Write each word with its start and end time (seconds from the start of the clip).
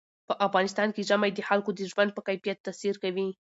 په 0.27 0.33
افغانستان 0.47 0.89
کې 0.95 1.07
ژمی 1.09 1.31
د 1.33 1.39
خلکو 1.49 1.69
د 1.73 1.79
ژوند 1.91 2.09
په 2.13 2.21
کیفیت 2.27 2.57
تاثیر 2.65 2.95
کوي. 3.03 3.27